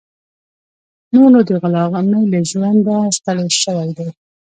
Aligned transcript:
نور 1.13 1.27
نو 1.33 1.39
د 1.47 1.51
غلامۍ 1.61 2.23
له 2.31 2.39
ژونده 2.49 2.97
ستړی 3.17 3.47
شوی 3.61 3.89
دی. 3.97 4.07